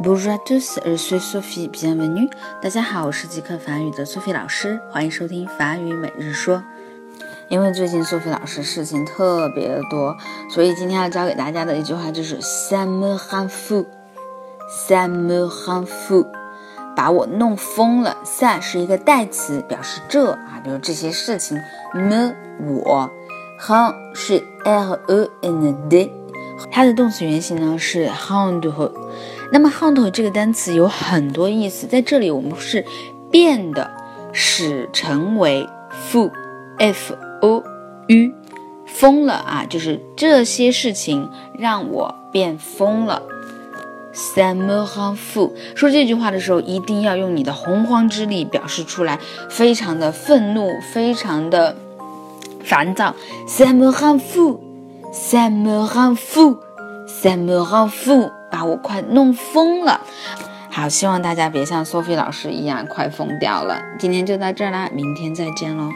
[0.00, 1.68] Bonjour à tous, je suis Sophie.
[1.68, 2.30] Bienvenue.
[2.62, 6.62] 大家好，我是极客法语的 Sophie 老师，欢迎收听法语每日说。
[7.48, 10.16] 因为最近 Sophie 老师事情特别的多，
[10.54, 13.86] 所以今天要教给大家的一句话就是 “ça me rend fou”。
[14.70, 16.24] ça me rend fou，
[16.94, 18.16] 把我弄疯了。
[18.24, 21.60] ça 是一个代词，表示这啊，比如这些事情。
[21.92, 22.36] me
[22.84, 23.10] 我
[23.66, 26.12] ，rend 是 r e n d，
[26.70, 28.92] 它的动词原形呢是 rendre。
[29.50, 32.84] 那么 rendre 这个单词有很多意思，在这里我们是
[33.30, 33.90] 变的，
[34.32, 35.66] 使成为
[36.10, 37.62] ，fu，f o
[38.08, 38.32] u，
[38.86, 43.22] 疯了啊，就是这些事情让我变疯了。
[44.14, 45.52] ça me rend fou。
[45.76, 51.76] 说这句话的时候，一定要用你的洪荒之力表示出来，非常的愤怒，非常的
[52.64, 53.14] 烦躁。
[53.46, 60.00] ça me rend fou，ça me rend fou，ça me rend fou，把我快弄疯了。
[60.70, 63.80] 好，希望大家别像 Sophie 老师一样快疯掉了。
[63.98, 65.90] 今天就到这儿啦，明天再见喽。